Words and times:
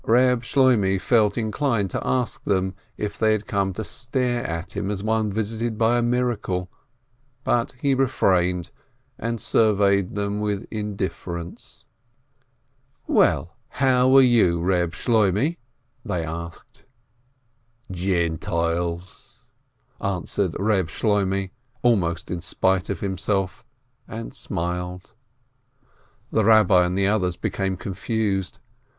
Eeb 0.07 0.41
Shloimeh 0.41 0.99
felt 0.99 1.37
inclined 1.37 1.91
to 1.91 2.01
ask 2.03 2.43
them 2.43 2.73
if 2.97 3.19
they 3.19 3.33
had 3.33 3.45
come 3.45 3.71
to 3.73 3.83
stare 3.83 4.43
at 4.47 4.75
him 4.75 4.89
as 4.89 5.03
one 5.03 5.31
visited 5.31 5.77
by 5.77 5.99
a 5.99 6.01
miracle, 6.01 6.71
but 7.43 7.73
he 7.79 7.93
refrained, 7.93 8.71
and 9.19 9.39
surveyed 9.39 10.15
them 10.15 10.39
with 10.39 10.65
indifference. 10.71 11.85
"Well, 13.05 13.55
how 13.69 14.17
are 14.17 14.23
you, 14.23 14.57
Eeb 14.61 14.93
Shloimeh?" 14.95 15.57
they 16.03 16.25
asked. 16.25 16.83
"Gentiles!" 17.91 19.45
answered 20.03 20.53
Eeb 20.53 20.89
Shloimeh, 20.89 21.51
almost 21.83 22.31
in 22.31 22.41
spite 22.41 22.89
of 22.89 23.01
himself, 23.01 23.63
and 24.07 24.33
smiled. 24.33 25.13
The 26.31 26.41
Eabbi 26.41 26.83
and 26.87 26.97
the 26.97 27.05
others 27.05 27.37
became 27.37 27.77
confused. 27.77 28.57